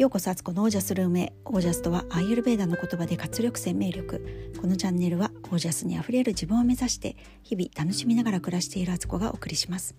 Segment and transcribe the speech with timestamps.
[0.00, 1.34] ようこそアツコのオージャスルームへ。
[1.44, 4.54] オージャスとはアイユルベーダの言葉で活力生命力。
[4.58, 9.94] このチャンネルはオージャスにあふれる自分を目指して日々楽しみながら暮らしているアツコがお送りします。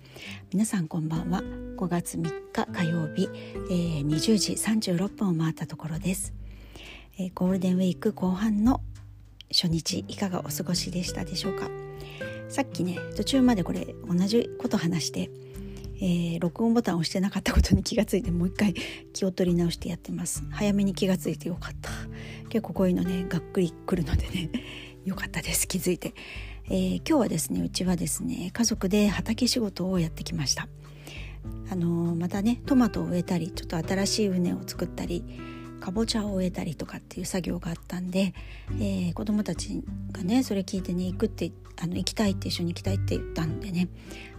[0.51, 1.41] 皆さんこんばんは。
[1.41, 3.29] 5月3日火曜日、
[3.69, 6.33] えー、20時36分を回ったところです、
[7.19, 8.81] えー、ゴールデンウィーク後半の
[9.51, 11.69] 初日いかがお過ごしでしたでしょうか？
[12.49, 15.29] さっきね途中までこれ同じこと話して
[16.03, 18.73] えー、録音ボタンを押してなかったことに気がついてもう一回
[19.13, 20.43] 気を取り直してやってます。
[20.49, 21.91] 早めに気がついてよかった。
[22.49, 24.49] 結構こういうのねがっくりくるのでね
[25.05, 25.67] よかったです。
[25.67, 26.15] 気づいて、
[26.65, 30.67] えー、今日はですねうちはですね家族で畑仕事をやってきました。
[31.69, 35.23] あのー、またねトマトを植えたりちょっと新しい畝を作ったり
[35.79, 38.33] かぼちゃを植えたりとかっていう作業があったんで、
[38.79, 43.89] えー、子供たちがねそれ聞いてね行くってあの行きたいって一緒に行きたいって言ったんでね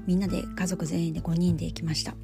[0.06, 2.14] みんなで家族全員で5人で行きました。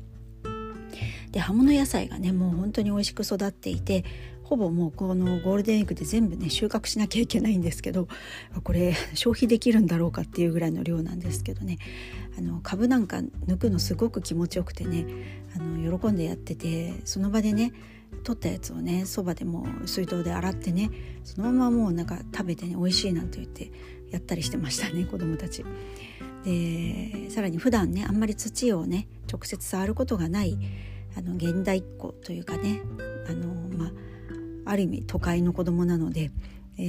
[1.32, 4.04] で葉物野菜がねもう本当に美味しく育っていて
[4.44, 8.08] ほぼもうこのゴールデンウィークで全部ね収穫しなきゃいけないんですけど
[8.64, 11.78] これ消費できるんだろうかっていうぐらいの量なんですけどね。
[12.38, 15.06] あの株なんか抜くのすごく気持ちよくてね
[15.54, 17.72] あの喜んでやっててその場でね
[18.22, 20.90] 取ったやつをねそばでも水筒で洗ってね
[21.24, 23.70] そのままもうなんか食べてね美味しいなんて言って
[24.10, 25.64] やったりしてましたね子供たち。
[26.44, 30.58] でさらに普段ねあんまり土をね直接触ることがない
[31.16, 32.80] あの現代っ子というかね
[33.28, 36.30] あの、まあ、ある意味都会の子供なので、
[36.78, 36.82] え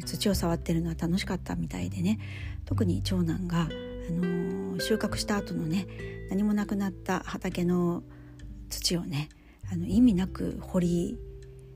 [0.00, 2.18] ー、土を触ってるのは楽しかったみたいでね
[2.64, 3.68] 特に長男が、あ
[4.10, 5.86] の収穫した後のね
[6.30, 8.02] 何もなくなった畑の
[8.68, 9.28] 土をね
[9.72, 11.18] あの意味なく掘り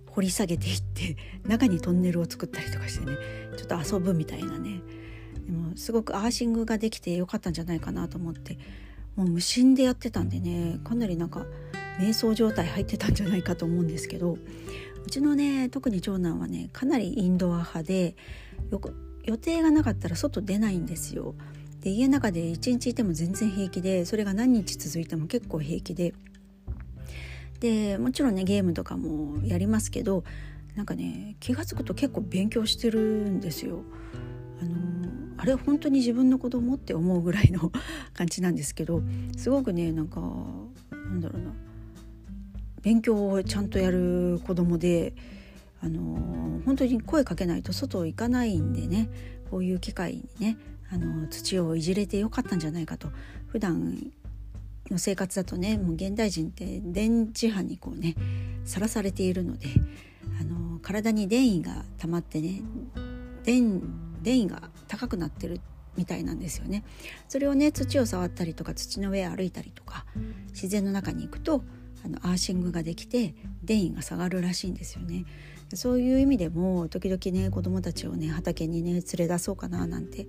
[0.06, 3.16] 掘り下げていって 中にトンネルを作ったりとかしてね
[3.56, 4.82] ちょっと遊ぶみたいなね
[5.46, 8.58] でもすごくアーシングができてよかったんじゃないかなと思って
[9.16, 11.46] もう無心でやってたんでねかなりなんか
[12.00, 14.38] 瞑想状態入ってたんじゃないかと思うんですけど
[15.04, 18.16] うちのね特に長男はねかなりインドア派で
[18.70, 21.34] よく予定がなかったら外出ないんですよ。
[21.80, 26.12] で家の中で一日いても全然平気でそれが何日続いても結構平気で
[27.60, 30.24] でもちろんねゲームとかもやりますけど
[30.74, 33.82] なんかね気が付くと結構勉強してるんですよ。
[34.60, 37.72] あのあれ本当に自分の子供って思うぐらいの
[38.12, 39.02] 感じなんですけど
[39.36, 40.20] すごくねなんか
[40.90, 41.52] なんだろうな
[42.82, 45.14] 勉強をちゃんとやる子供で
[45.80, 49.08] あの本当に声かけないと外行かないんでね
[49.50, 50.58] こういう機会にね
[50.90, 53.10] あの土をいじれてよかったんじゃないかと
[53.48, 54.12] 普段
[54.90, 58.16] の生活だとねもう現代人って電磁波にこうね
[58.64, 59.68] さらされているので
[60.40, 62.62] あの体に電位が溜まってね
[63.44, 63.82] 電
[64.22, 65.60] 電位が高くなってる
[65.96, 66.84] みたいなんですよね。
[67.28, 70.06] それをね土を触ったりとか土の上歩いたりとか
[70.48, 71.62] 自然の中に行くと
[72.04, 75.24] あのアーシングができて電位が下がるらしいんですよね。
[75.74, 80.26] そういう意味でも時々ね子供たちをね畑にね連れ出そうかななんて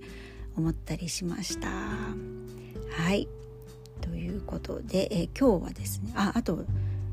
[0.56, 1.68] 思ったりしました。
[1.68, 3.28] はい
[4.02, 6.64] ということで、え今日はですねああと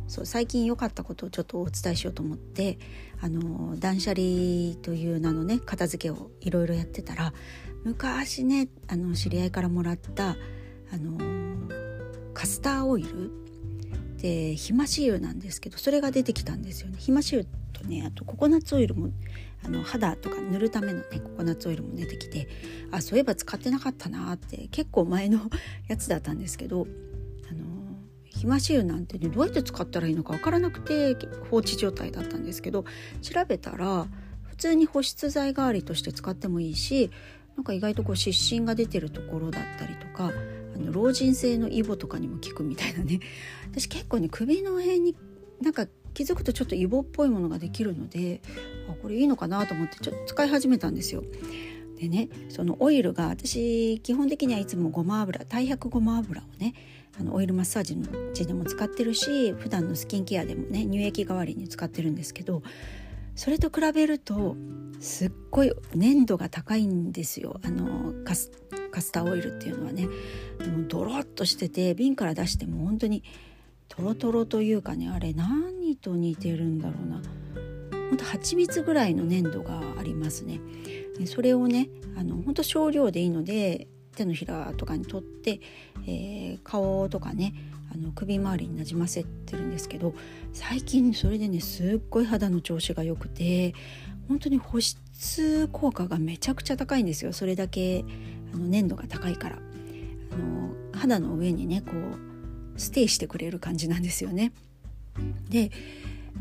[0.09, 2.79] そう最近良かったことをちょっとお伝えしようと思って
[3.21, 7.31] あの断捨離という名のね片付けをいろいろやってたら
[7.85, 10.35] 昔ねあの知り合いからもらったあ
[10.97, 11.19] の
[12.33, 13.31] カスターオイル。
[14.17, 16.97] でひまし油なんですけどそれが出てきたんですよね。
[16.99, 17.47] ひまし油
[17.79, 19.09] とねあとココナッツオイルも
[19.63, 22.47] あの肌とか塗るためのねココナッツオイルも出てきて
[22.91, 25.49] あそういえば使ってなかったなって結構前の
[25.87, 26.87] やつだったんですけど
[28.39, 31.17] ひまし油なんてねどうやって使ったらいいのか分からなくて
[31.49, 32.85] 放置状態だったんですけど
[33.21, 34.07] 調べたら
[34.47, 37.11] 普通に保湿剤代わりとして使ってもいいし
[37.57, 40.31] なんか意外とこう湿疹が出てるところだったりとか
[40.73, 43.19] あの老人性のイボとかにも効くみたいなね。
[43.71, 45.15] 私結構ね首の辺に
[45.61, 45.87] なんか
[46.19, 48.41] 気づくとちょっとイボっぽいものができるので
[48.89, 51.23] あこれいいのかなと思ってちょっと使い始めたんですよ。
[51.97, 56.73] でねそのオイルが私基本的にはいつもごま油太白ごま油をね
[57.17, 62.63] あのオイルマッサージの時でも使ってるし普段のスキンケアでもね乳液代わりに使ってるんですけど
[63.35, 64.57] それと比べると
[64.99, 68.51] すっごい粘度が高いんですよあのカス
[68.91, 70.09] カスターオイルっていうのはね
[70.59, 73.23] でもドロッとしてて瓶から出しても本当に
[73.89, 77.21] トロトロというかねあれ何と似てるんだろうな。
[78.09, 80.59] ほんと蜂蜜ぐらいの粘度がありますね。
[81.25, 85.59] それをねあの本当少量でいいので手のひらとかに取って、
[86.07, 87.53] えー、顔とかね
[87.93, 90.13] あの首周りになじませてるんですけど
[90.53, 93.73] 最近それでねすっごい肌の調子が良くて
[94.27, 97.33] 本当に保湿効果がめちゃくちゃ高いんですよ。
[97.33, 98.05] それだけ
[98.53, 99.59] あの粘度が高いから。
[100.31, 102.28] あの肌の上にねこう
[102.79, 104.51] ステイしてくれる感じなんですよね。
[105.49, 105.71] で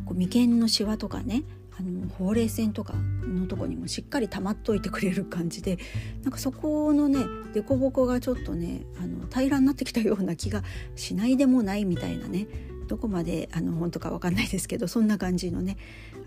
[0.05, 1.43] こう眉間のシワとかね
[1.79, 5.79] あのほうれい線とかのとこにもしっかり溜まっといてくれる感じで
[6.23, 7.25] なんかそこのね
[7.55, 10.63] 凸凹がちょっとねあの平らになってきたような気が
[10.97, 12.49] しないでもないみたいなね
[12.89, 15.77] どこまであの本当か分かんないですけどそんな感じのね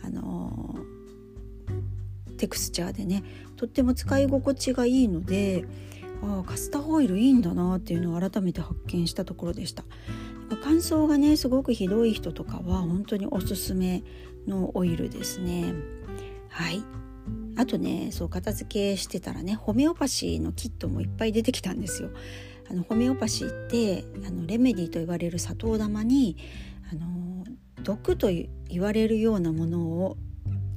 [0.03, 0.77] あの
[2.37, 3.23] テクスチャーでね
[3.57, 5.65] とっても使い心地がいいので
[6.23, 9.83] ああカスターオイルいいんだなっていうのを改めて発見したところでした。
[10.63, 14.03] 乾燥がねすごくひどい人とかは本当におすすめ
[14.47, 15.73] のオイルですね。
[16.49, 16.83] はい。
[17.57, 22.09] あとねそう片付けしてたらねホメオパシーのキットもいっぱい出てきたんですよ。
[22.69, 26.37] あのホメオパシーってあのレメディと言われる砂糖玉に
[26.91, 27.45] あの
[27.83, 30.17] 毒と言われるようなものを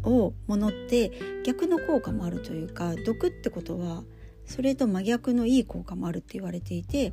[0.02, 1.12] をものって
[1.44, 4.02] 逆の効果もあるというか毒ってことは
[4.46, 7.12] それと真逆のいい効果もあるって言われていて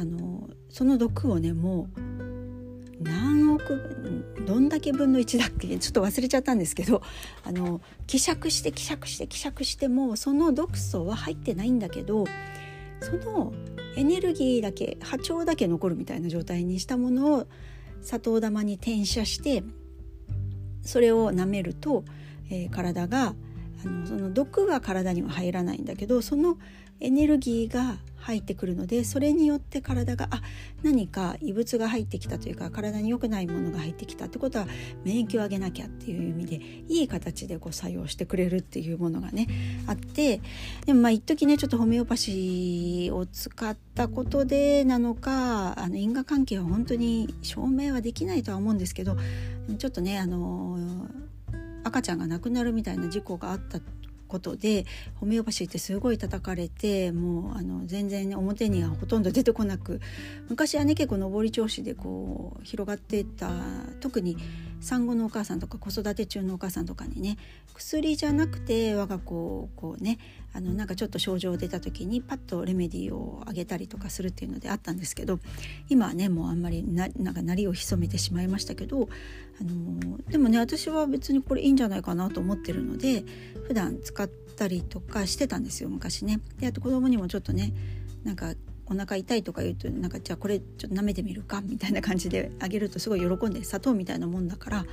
[0.00, 7.02] あのその毒をねもう何億どんだけ分の1だっけちょっと忘れちゃったんですけど
[7.44, 12.24] あの希釈して希釈して希釈してもその毒素は入ってないんだけど
[13.00, 13.52] その
[13.96, 17.46] エネルギーだけ波長だけ残るみたいな状態にしたものを
[18.00, 19.62] 砂糖玉に転写して
[20.82, 22.04] それを舐めると、
[22.50, 23.34] えー、体が
[23.84, 26.58] あのその毒は体には入らないんだけどその
[27.00, 30.40] エネルギーが入ってくるのでそれによって体があ
[30.84, 34.66] 何か異物が入ってきたというか体に良くないものが入ってきたってことは
[35.04, 36.56] 免疫を上げなきゃっていう意味で
[36.88, 39.48] いい形でこう作用してくれるっていうものがね
[39.88, 40.40] あって
[40.86, 49.16] でもまあ一時ねちょっとホメオパシーを使ったことでなのかあの因果関係は本当に証明はできないとは思うんですけど
[49.78, 50.78] ちょっとねあの
[51.84, 53.80] 赤ちゃんが亡くなるみたいな事故があった
[54.32, 54.86] ことで
[55.16, 60.00] ホメオパシーってすごい叩かれてもうあの全然、ね、表にはほとんど出てこなく
[60.48, 63.50] 昔はね結構上り調子でこう広がっていた
[64.00, 64.38] 特に
[64.80, 67.36] 産後のお母さんとか子育て中のお母さんとかにね
[67.74, 70.18] 薬じゃなくて我が子をこうね
[70.54, 75.38] あのなんかちょっと症状出た時にパッとレメディーをあげたりとかするっていうのであったんですけど
[75.88, 79.08] 今はねもうあんまりななんか鳴りを潜めてしまいましたけど、
[79.60, 83.24] あのでもね私は別にこれいいんじゃないかなと思ってるので
[83.66, 86.40] 普段使ったりとかしてたんですよ昔ね。
[86.58, 87.72] であと子供にもちょっとね
[88.24, 88.54] なんか
[88.86, 94.86] お腹痛いとか言うとなんかじゃあこれちょっと舐めてみるかみたいな感じであげるとすごい喜んで砂糖みたいなもんだから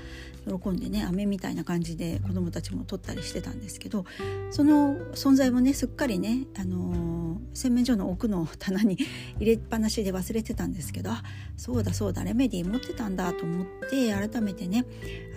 [0.48, 4.06] 喜んでね飴みたいな感じで子どもたちも取ったりしてたんですけど
[4.52, 8.98] その存在もねすっかりね、あのー、洗面所の奥の棚に
[9.38, 11.24] 入れっぱなしで忘れてたんですけどあ
[11.58, 14.86] そうだそうだレメディー持ってたんだと思って改めてね、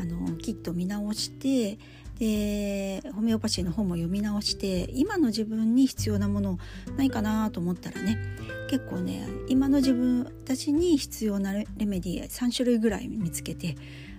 [0.01, 1.79] あのー、キット見直して
[2.23, 6.57] でホメオパシーの本も読み直して今の自分に必要なもの
[6.97, 8.17] ないかなと思ったらね
[8.71, 13.75] 結構ね今の自分たちに必要なレメディー3種類ぐらい見つけて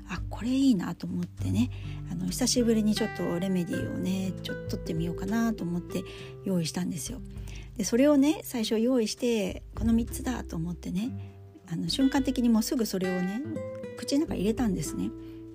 [0.09, 1.69] あこれいいなと思ってね
[2.11, 6.03] あの久しぶりにちょっとレメディーをねちょっと取ってみようかなと思って
[6.43, 7.21] 用意したんですよ。
[7.77, 11.09] でそれをね最初用意してこの3つだと思ってね
[11.71, 13.41] あの瞬間的にもうすぐそれをね
[13.95, 15.09] 口の中入れたんですね。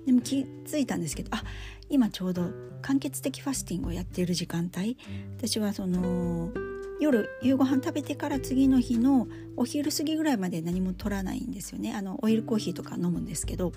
[0.07, 1.43] でも気づいたんですけどあ
[1.89, 2.51] 今ちょうど
[2.81, 4.97] 間欠的ファスティングをやっている時間帯。
[5.37, 6.51] 私はその
[6.99, 11.93] 夜夕ご飯食べてから次の日のお昼過ぎぐらいまで何も取らないんですよね。
[11.93, 13.71] あのオイルコーヒーとか飲むんですけど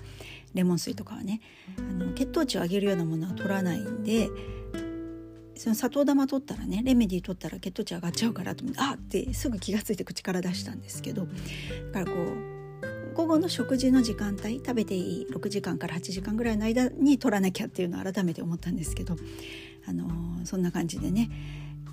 [0.53, 1.41] レモン水とかはね。
[1.77, 4.29] あの血糖値を上げるようなものは取らないんで
[5.55, 11.25] その砂糖玉取ったらねレメディー取ったら血糖値上がっちゃうからと思ってあってすぐ気が付いて口から出したんですけど
[11.93, 12.52] だからこう
[13.13, 19.15] 午後の食事の時間帯食べていい6時間から8時間ぐらいの間に取らなきゃっていうのを改めて思ったんですけど、
[19.87, 21.29] あのー、そんな感じでね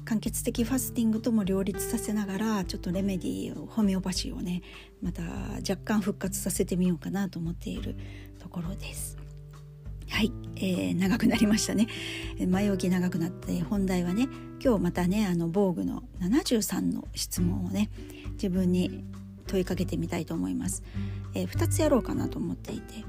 [0.04, 4.62] 間欠的ファスティングとも両立させながらちょっとレメディーホメオパシーをね
[5.02, 5.22] また
[5.68, 7.96] 若干復活させてみようかなと思っている
[8.38, 9.18] ところです。
[10.08, 11.86] はい、えー、長くなりましたね
[12.48, 14.28] 前置き長くなって本題はね
[14.62, 17.90] 今日またねあの防具の73の質問をね
[18.32, 19.04] 自分に
[19.50, 20.84] 問いかけてみたいと思います、
[21.34, 23.04] えー、2つやろうかなと思っていて。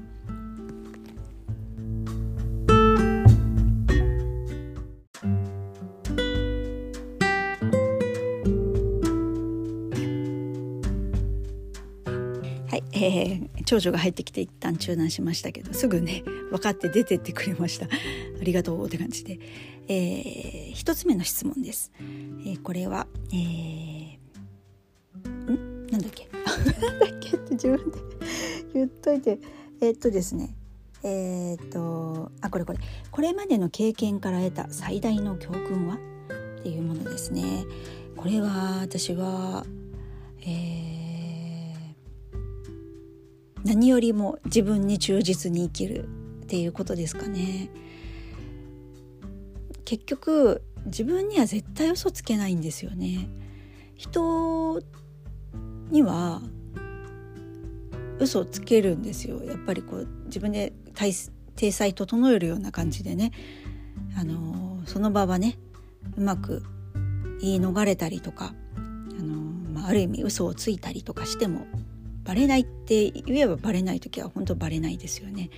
[12.68, 17.86] はい、え、長女が入ってきて一旦中断しましたけどすぐね分かって出てってくれました。
[17.86, 17.88] あ
[18.44, 19.38] りがとうって感じで、
[19.88, 24.01] えー、1つ目の質問です、えー、これは、えー、
[25.92, 26.28] なんだっけ？
[26.34, 27.98] なんだっけって自分で
[28.74, 29.38] 言っといて。
[29.80, 30.56] えー、っとですね。
[31.02, 32.78] えー、っとあこれこれ。
[33.10, 35.98] これまでの経験から得た最大の教訓は？
[36.60, 37.64] っていうものですね。
[38.16, 39.66] これは私は、
[40.46, 41.74] え
[43.64, 46.08] 何よりも自分に忠実に生きる
[46.42, 47.68] っていうことですかね。
[49.84, 53.28] 結局自分には絶対嘘つけないんですよね。
[53.96, 54.80] 人
[55.92, 56.40] には
[58.18, 63.32] 嘘をつけるんですよやっぱりこう自分で体裁整えるような感じでね
[64.18, 65.58] あのその場はね
[66.16, 66.62] うまく
[67.40, 68.54] 言い逃れたりとか
[69.18, 71.66] あの、まあ、ある意味嘘をついたりとかしても
[72.24, 75.50] バレないって言えばバレない時は本当バレないですよね。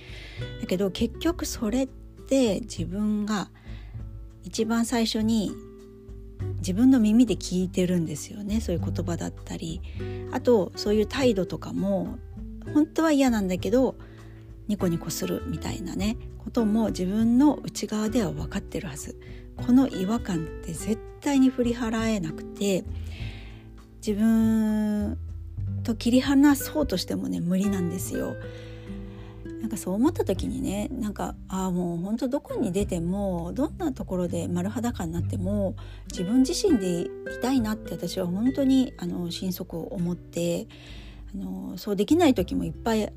[0.61, 3.49] だけど結局それって自分が
[4.43, 5.51] 一番最初に
[6.65, 9.81] 自分の耳で聞いてるんですよねそういう言葉だったり
[10.31, 12.17] あとそういう態度とかも
[12.73, 13.95] 本当は嫌なんだけど
[14.67, 19.15] ニコニコするみたいなねことも自分の内側では分かってるはず
[19.57, 22.83] この違和感って絶対に振り払えなくて
[24.05, 25.19] 自分
[25.83, 28.35] と切り離そうとしてもね無理なんですよ。
[29.61, 35.75] なんかそう思った時にねなんかああもう本当どこに出てもどんなところで丸裸になっても
[36.11, 37.09] 自分自身でい
[37.41, 40.67] たいなって私は本当にあの心底思って
[41.33, 43.09] あのそうできない時もいっぱいいっ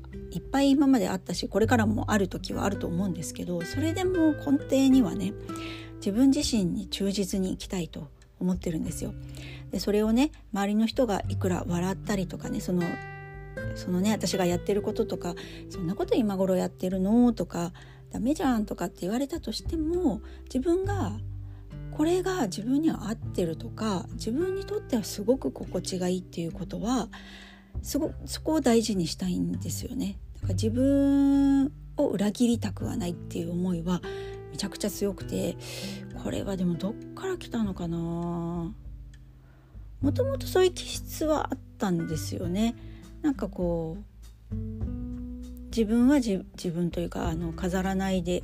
[0.51, 5.33] ぱい今まであったしこれからもある時はあると思うんですけどそれでも根底にはね
[5.97, 8.07] 自分自身に忠実に生きたいと
[8.39, 9.13] 思ってるんですよ。
[9.71, 12.83] でそれをね周りの人がいくら笑ったりとかねその
[13.75, 15.35] そのね私がやってることとか
[15.69, 17.33] そんなこと今頃やってるの？
[17.33, 17.73] とか
[18.11, 21.11] ダメじゃんとかって言われたとしても自分が
[21.91, 27.07] これが自分には合ってるとか自分にとってはすごく心地がいいっていうことは
[27.81, 30.17] すごそこを大事にしたいんですよね。
[30.35, 34.01] だから自分を裏切りたくはないっていう思いは
[34.51, 35.57] めちゃくちゃ強くて
[36.23, 38.73] これはでもどっから来たのかなも
[40.13, 42.75] ともとそういう気質はあったんですよね。
[43.21, 43.97] なんかこ
[44.51, 44.55] う
[45.67, 48.43] 自分は自分というかあの飾らないで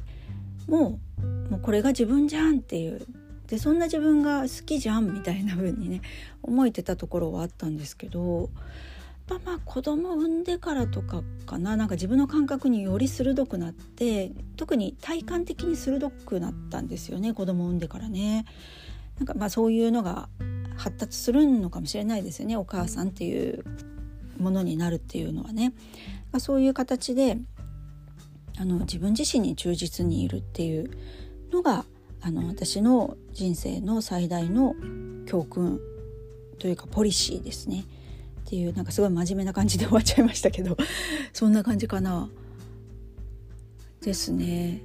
[0.68, 1.00] も
[1.48, 3.06] うもうこれが自分じゃんっていう
[3.48, 6.02] でそんな自分が好きじゃんみたいな風にね
[6.42, 8.50] 思えてたところはあったんですけど
[9.28, 18.46] ぱまあ子供産んでからとかかななんか自分の感覚により鋭くなって特に体感的に鋭くなったんですよね子供産んでからね。
[19.18, 20.28] なんかまあそういうのが
[20.76, 23.64] 発達するのかもしれないですよねお母さんっていう
[24.38, 25.74] ものになるっていうのはね。
[26.40, 27.38] そういう形で
[28.58, 30.90] あの自分自身に忠実にいるっていう
[31.52, 31.86] のが
[32.22, 34.76] あの私の人生の最大の
[35.26, 35.80] 教訓
[36.60, 37.86] というかポリシーですね。
[38.46, 40.78] っていうなんかすごい真面目な感じで終わっちゃいましたけど
[41.34, 42.30] そんな感じかな。
[44.02, 44.82] ですね。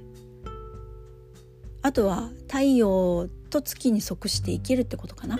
[1.83, 5.39] あとは太陽と月に即して生きるってことかな。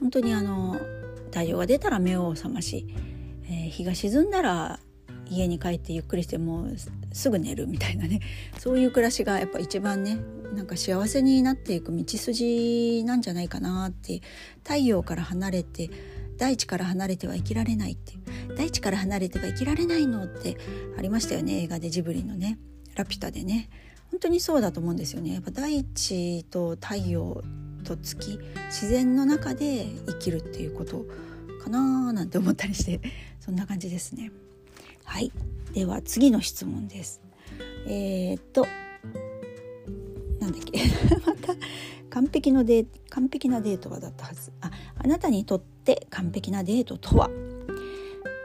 [0.00, 0.78] 本当にあの
[1.26, 2.86] 太陽が出たら目を覚まし、
[3.46, 4.80] えー、日が沈んだら
[5.30, 6.76] 家に帰ってゆっくりしてもう
[7.12, 8.20] すぐ寝るみたいなね。
[8.58, 10.18] そういう暮らしがやっぱ一番ね
[10.54, 14.20] なんか幸せになっていく道筋なんじゃないかなって
[14.62, 15.90] 太陽から離れて
[16.36, 18.14] 大地から離れては生きられないって
[18.56, 20.56] 大地から離れては生きられないのって
[20.96, 22.58] ありましたよね映画でジブリのね
[22.94, 23.68] 「ラピュタ」でね。
[24.10, 25.32] 本当にそうだと思うんですよね。
[25.32, 27.42] やっぱ大地と太陽
[27.82, 31.04] と月自然の中で生きるっていうこと
[31.60, 33.00] かななんて思ったりして。
[33.44, 34.32] そんな感じですね。
[35.04, 35.30] はい。
[35.74, 37.20] では次の質問です。
[37.86, 38.66] えー、っと
[40.40, 40.80] なんだっけ。
[41.26, 41.54] また
[42.08, 44.50] 完璧のデ完璧なデートはだったはず。
[44.62, 47.28] ああなたにとって完璧なデートとは？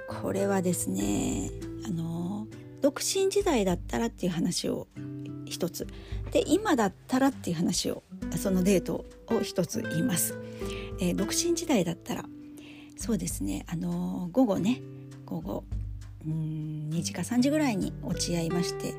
[0.10, 1.50] これはですね
[1.86, 2.48] あの
[2.82, 4.90] 独身時代だったらっていう話を
[5.46, 5.88] 一つ。
[6.34, 8.04] で今だったらっていう話を
[8.36, 10.38] そのデートを一つ言います、
[11.00, 12.26] えー、独身時代だったら。
[13.00, 14.82] そうですねあの午後ね
[15.26, 15.64] 午後
[16.26, 18.94] うん2時か3時ぐらいに落ち合いまして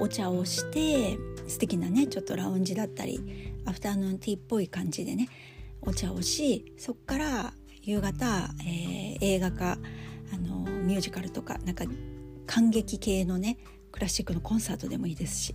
[0.00, 5.28] お茶をして素敵なねちょっとラウンジだったりアフターヌーンティーっぽい感じでね
[5.82, 9.78] お茶をしそっから夕方、えー、映画か
[10.32, 11.84] あのミュージカルとかなんか
[12.46, 13.58] 感激系のね
[13.92, 15.54] クラシックのコンサートでもいいですし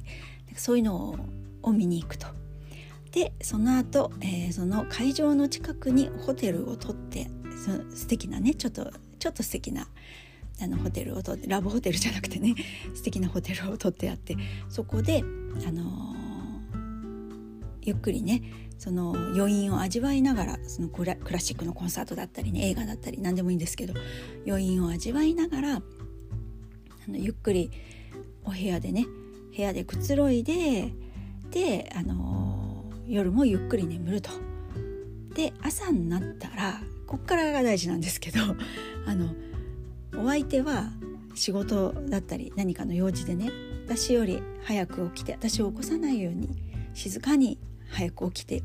[0.56, 1.18] そういうの
[1.63, 2.27] を見に行くと。
[3.12, 7.27] でその後、えー、その会場の近くにホテルを取って
[7.63, 9.87] その素敵なねちょっとちょっと素敵な
[10.61, 12.55] あのホテルを取ってラブホテルじゃなくてね
[12.93, 14.35] 素敵なホテルを取ってあって
[14.67, 15.23] そこで、
[15.67, 18.41] あのー、ゆっくりね
[18.77, 23.93] その余韻を味わいながらそのクラシックのコンサートだったりね映画だったり何でもいいんですけど
[24.47, 25.81] 余韻を味わいながらあ
[27.07, 27.71] のゆっくり
[28.43, 29.05] お部屋でね
[29.55, 30.93] 部屋でくつろいで
[31.51, 34.29] で、あのー、夜もゆっくり眠ると。
[35.33, 38.39] で朝になったらこっからが大事なんですけど
[39.07, 39.33] あの
[40.15, 40.91] お相手は
[41.33, 43.49] 仕事だったり何かの用事でね
[43.87, 46.49] 私より早く起きて私を起こさないように
[46.93, 47.57] 静かに
[47.89, 48.61] 早く起きて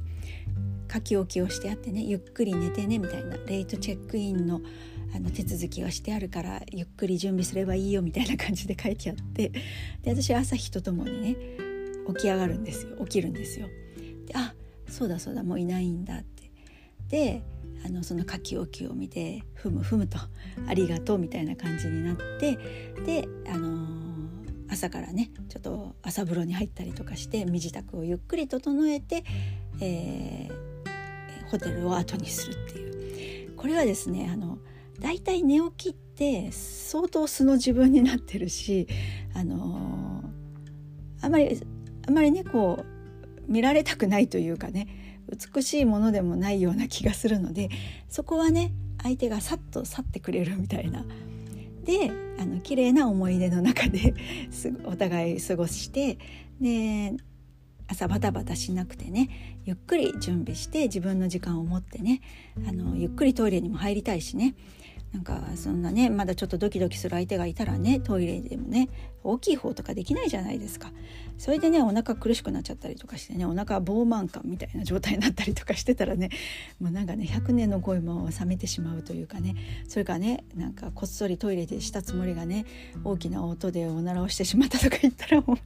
[0.92, 4.60] 書き置きをしてあってねゆっくり寝てねみたいなレイトチェックインの
[5.16, 9.52] あの手続きがしてあるからゆっくり準備すればいいよみたいな感じで書いてあって
[10.02, 11.36] で私は朝日とともにね
[12.08, 13.68] 起き上がるんですよ起きるんですよ。
[14.26, 14.54] であ
[14.86, 16.50] そうだそうだもういないんだって
[17.08, 17.42] で
[17.84, 20.18] あのその書き置きを見て「ふむふむ」と
[20.66, 22.58] 「ありがとう」みたいな感じになって
[23.04, 23.86] であの、
[24.70, 29.24] 朝からねちょっと朝風呂に入ったりとかして身支度をゆっくり整えて、
[29.80, 32.94] えー、ホテルを後にするっていう。
[33.56, 34.58] これはですねあの
[35.00, 38.86] だいたい寝起きって相当素の自分になってるし
[39.34, 41.60] あのー、あまり
[42.06, 42.84] あまりねこ
[43.48, 47.68] う見られたくないというかね美しいものでもないような気がするので
[48.08, 51.04] そこはね相手がさっと去ってくれるみたいな。
[51.84, 54.14] であの綺麗な思い出の中で
[54.86, 56.18] お互い過ごして
[56.58, 57.14] で
[57.86, 59.28] 朝バタバタしなくてね
[59.66, 62.22] ゆっくり準備して自分の時間を持ってね
[62.66, 64.54] あのゆっくりトイレにも入りたいしね
[65.14, 68.88] なんかそんなねまだちょっとドキドキする相手がいたらねトイレでもね
[69.22, 70.90] 大きい方とかできないじゃないですか。
[71.38, 76.30] それでねお腹苦しくなっちゃったりとかしてねお腹膨満感みたいな状態になったりとかしてたらね
[76.80, 79.54] もうなんかね100年の恋も冷めてしまうというかね
[79.88, 82.66] それからねなんかこっそりトイレでしたつもりがね
[83.04, 85.58] 大きな音でおならをしてしまったとか言ったらもう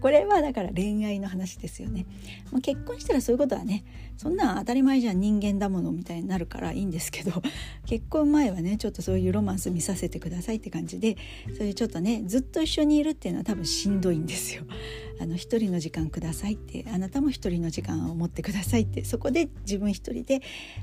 [0.00, 2.06] これはだから恋愛の話ですよね。
[2.50, 3.84] まあ、結婚したらそういうことはね
[4.16, 7.42] そんな当たり前じゃん人間だものみたいになるからいいんですけど
[7.86, 11.16] 結婚前はねちょっとそういうロマンス見させてくださいって感じで
[11.56, 14.64] そういうちょっとねずっと一緒にいるっていうのは多分しんどいんですよ。
[15.20, 20.40] あの一人の時間くださいってあなたも一人の時間を持ってくださいってそこで自分一人で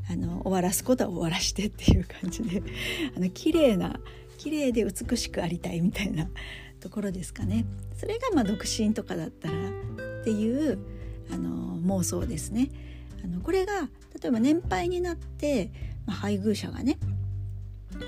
[0.09, 2.63] あの終わらすことは終わらしてっていう感じで
[3.15, 3.99] あの綺麗な
[4.37, 6.29] 綺麗で美しくありたいみたいな
[6.79, 7.65] ところですかね。
[7.97, 10.79] それがまあ独身とかだったらっていう
[11.31, 12.69] あの妄想ですね。
[13.23, 13.89] あのこれが
[14.21, 15.71] 例えば年配になって、
[16.05, 16.97] まあ、配偶者がね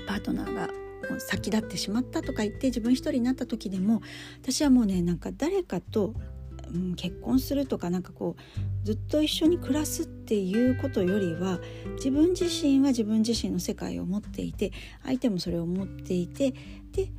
[0.06, 0.68] パートナーが
[1.10, 4.02] もう先立ってしまったとか言って自分一人になった時でも
[4.42, 6.14] 私はもうねなんか誰かと、
[6.72, 11.60] うん、結婚するとかなんかこうずっと一緒に暮らすっていうことよりは
[11.96, 14.72] 自分自身は自分自身の世界を持っていて
[15.04, 16.54] 相手もそれを持っていて
[16.92, 17.10] で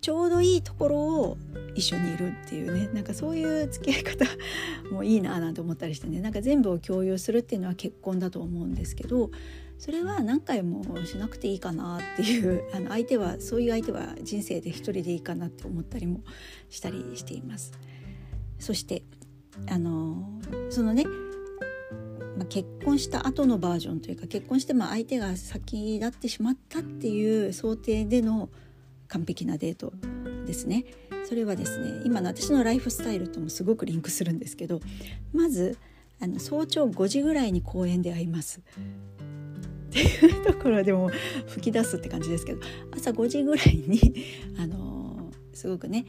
[0.00, 1.36] ちょうどいいところを
[1.74, 4.24] 一緒にいるっていうねなんかそういう付き合い方
[4.90, 9.30] もいいななんて思ったりしてねなんか全部を共有するっていうのは結婚だと思うんですけど
[9.78, 16.22] それは何回もしなくていいかなっていう あの相手はそういう相手は人生で一人でいいかなって思ったりも
[16.68, 17.72] したりしています。
[18.58, 19.02] そして
[19.66, 21.04] あのそのね
[22.36, 28.48] まあ、結婚した後のバージョンというか結婚してま相手が先立ってしまったっていう想定での
[29.10, 29.92] 完璧なデート
[30.46, 30.84] ですね
[31.28, 34.80] それはですね今の私のライフスタイルともすごくリンクするんですけど
[35.32, 35.76] まず
[36.20, 41.10] あの早朝5時ぐらいに公園で会いますっていうところでも
[41.48, 42.60] 吹き出すって感じですけど
[42.92, 44.24] 朝5時ぐらいに
[44.58, 46.06] あのすごくね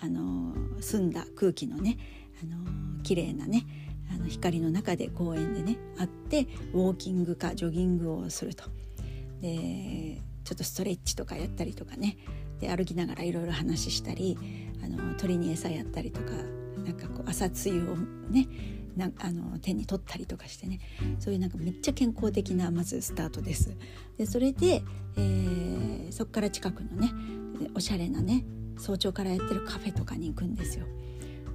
[0.00, 1.98] あの澄んだ空気のね
[2.42, 3.66] あの綺麗なね
[4.14, 8.64] あの光の中で公園でね会ってウォーキングかジョギングをすると。
[9.40, 12.16] でちょっとストレッチとかやったりとかね
[12.64, 14.38] で歩きながらいろいろ話したり
[14.82, 16.32] あの鳥に餌やったりとか
[16.82, 17.96] なんかこう朝露を
[18.30, 18.48] ね
[18.96, 20.80] なあの手に取ったりとかしてね
[21.18, 23.76] そういうなんかめっちゃ健康的なまずスタートです。
[24.16, 24.82] でそれで、
[25.16, 27.12] えー、そこから近くのね
[27.74, 28.44] おしゃれなね
[28.78, 30.86] 早朝からやってるカフェとかに行くんですよ。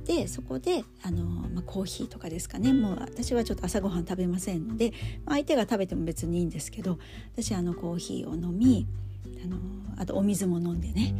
[0.05, 4.91] でそこであの、まあ、コーヒーとかですかねもう私はちょっと朝ごはん食べませんので、
[5.25, 6.97] まあ、相手が食べても別にいいんですけど
[7.35, 8.87] 私あのコーヒーを飲み
[9.43, 9.57] あの
[9.97, 11.13] あとお水も飲んでね。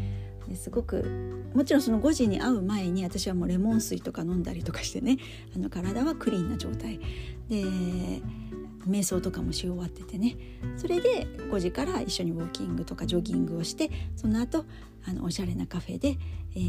[0.55, 5.17] すごくもちろんその5時に会う前に私はもうレモン水とか飲んだりとかしてね。
[5.55, 6.99] あの体はクリーンな状態。
[7.49, 7.63] で
[8.87, 10.37] 瞑想とかもし終わっててね。
[10.77, 14.65] それで5時から一緒にウォーキングとかジョギングをしてその後
[15.05, 16.17] あのおしゃれなカフェで、
[16.55, 16.59] え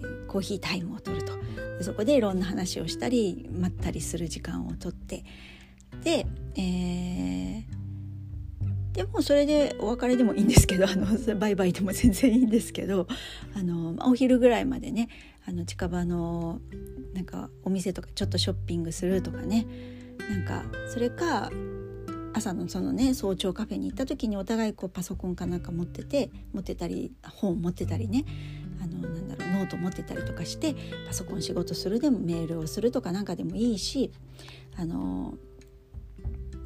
[0.00, 1.32] ー、コーヒータイムを取ると。
[1.80, 5.24] そこでいろんな話をしたりまったりする時間をとって。
[6.02, 7.77] で、えー
[8.98, 11.06] でもそれでお別れでもいいんですけど あの
[11.36, 13.06] バイバイでも全然いいんですけど
[13.54, 15.08] あのお昼ぐらいまでね
[15.46, 16.60] あの近場の
[17.14, 19.66] なんかお店とかちょっとショッピングするとかね
[20.28, 21.48] なんかそれか
[22.34, 28.24] 朝のそのね早朝カフェに行った時にお互いこうパソコンかなんか持ってて持ってたり本持ってたりね
[28.82, 30.74] あのなんだろうノート持ってたりとかして
[31.06, 34.10] パソコン仕事するでもメールをするとかなんかでもいいし
[34.76, 35.34] あの、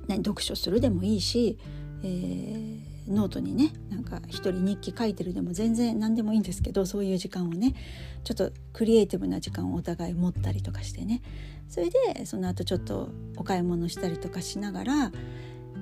[0.08, 1.58] ね、読書するでもいいし
[2.02, 7.74] えー、ノートにねなんか一人日記書いてるでも全然何でもいいんですけどそういう時間をね
[8.24, 11.22] ちょっとクリエイティブな時間をお互い持ったりとかしてね。
[11.72, 15.12] それでその後ちょっとお買い物したりとかしながら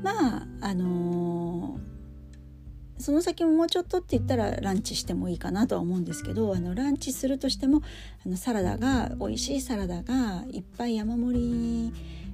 [0.05, 7.83] まああのー、その先ももうちょっとって言ったらランチしてもいいかなとは思うんですけどあのランチするとしても
[8.25, 11.93] あのサラダが美味しいサラダがいっぱい山盛り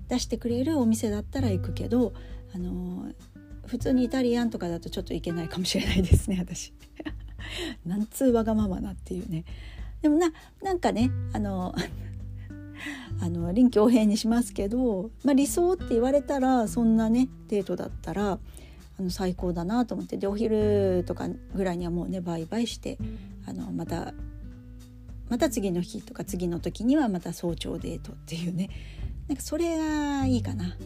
[0.08, 2.12] 出してくれるお店だったら行くけど
[2.54, 3.10] あの
[3.66, 6.72] 普通にイタリアンとかだとちょっといけないかもしれないですね 私。
[7.84, 9.44] なんつうわがままなっていうね。
[10.02, 11.74] でもななんかねあの
[13.20, 18.38] あの臨機応変にしますけど、まあ、理想って言われたらそんなねデートだったら
[18.98, 22.98] あの最高だなと思ってでお昼とかぐらいにはもうねバイバイして
[23.46, 24.12] あのまた
[25.28, 28.70] また次の日とか次の時にはまた早朝デートっていうね。
[29.28, 30.76] なんかそれがいいかな。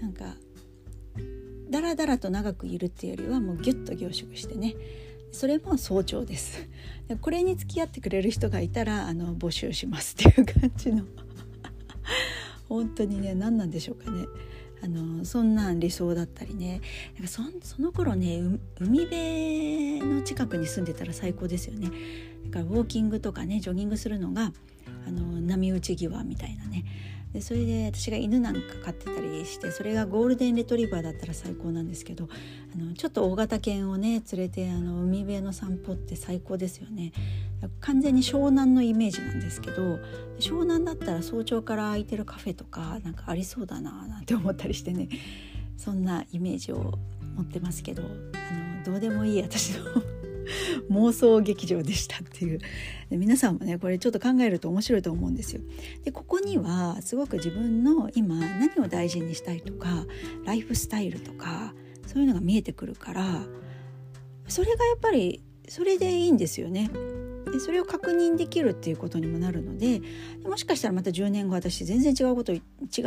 [0.00, 0.36] なんか
[1.72, 4.76] だらだらと長くいるっていうよりはもうギュッと凝縮してね。
[5.32, 6.68] それも早朝です。
[7.22, 11.04] これに付き合ってくれる人がいたらあの募集しますっていう感じの。
[12.68, 14.26] 本当にね何なんでしょうかね。
[14.84, 16.82] あのそんなん理想だったりね。
[17.14, 18.42] なんかそその頃ね
[18.78, 21.90] 海辺の近くに住んでたら最高ですよね。
[22.46, 24.52] だからウォーキングとかねジョギングするのが
[25.06, 26.84] あの波打ち際みたいなね。
[27.32, 32.28] でそれで私が犬なんか飼ってたりしてそれがゴールデンレトリバーだったら最高なんですけど
[32.74, 37.12] あのちょっと大型犬をね連れてあの海辺の散歩って最高ですよね。
[37.80, 40.00] 完全に湘南のイメージなんですけど
[40.40, 45.08] 湘南だったら早朝から空いてるカフェとかなんかありそうだななんて思ったりしてね
[45.76, 46.98] そんなイメージを
[47.36, 49.84] 持ってますけどあのどうでもいい私の
[50.90, 52.58] 妄想劇場でしたっていう
[53.10, 55.62] で皆さんもねこれちょっと考えると面白いと思うんですよ。
[56.04, 60.06] でここにはすごく自分の今何を大事にしたいとか
[60.44, 61.74] ライフスタイルとか
[62.06, 63.44] そういうのが見えてくるから
[64.48, 66.90] それがやっぱりそれでいいんですよね。
[67.52, 70.00] でそれを確認できるっていうことにもなるので
[70.42, 72.60] もしかしたらまた10年後私全然違うこと違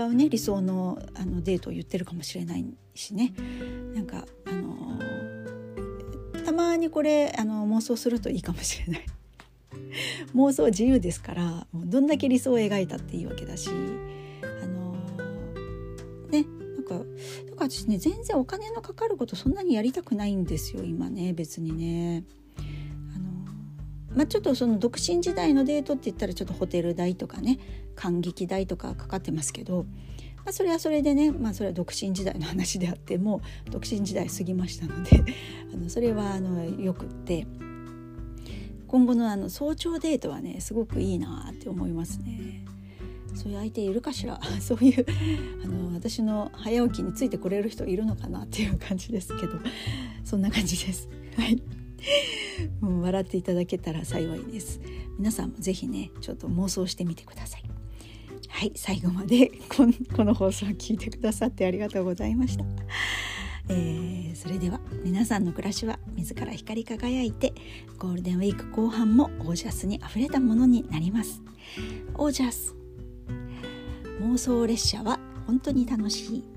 [0.07, 3.33] うね理想のあのデートを言ってるかもしれないしね
[3.95, 5.05] なんかあのた
[6.78, 9.06] にこれあの妄想するといいかもしれない
[10.36, 14.95] 妄想自由ですからもうどんだけ理想を描いたっていいわけだしあの
[16.30, 17.06] ねなんかだか
[17.65, 22.23] ら私ね全然お金のかかることそんなにやりたくないんですよ今ね別にね。
[24.15, 27.60] まあ、ちょっとその独身時代のデートって言ったらちょっとホテル代とかね
[27.95, 29.86] 感激代とかかかってますけど
[30.45, 35.23] まあ、それはそれでね、まあ、それは独身時代の話であっても独身時代過ぎましたので
[35.73, 37.47] あのそれはあのよくって
[38.88, 42.63] 今後のあの早朝デートはねすごくいいなって思いますね。
[43.34, 44.39] そういう相手いるかしら？
[44.62, 45.05] そういう
[45.63, 49.53] あの私の早起きについてこれる人いるのかなっていう感じですけど
[50.23, 51.10] そんな感じです。
[51.36, 51.62] はい、
[52.81, 54.79] う、笑っていただけたら幸いです。
[55.17, 57.63] 皆さんもぜひねちょっと妄想してみてください。
[58.55, 62.63] はい最後まで この放送を聞いてくださってありがとうございました、
[63.67, 67.53] えー、それでは皆さんの暮らしは自ら光り輝いて
[67.99, 71.41] ゴールデンウィーク後半もオージャスにあふれたものになります。
[72.13, 72.73] オージャス
[74.21, 76.54] 妄想列車は本当に楽しい。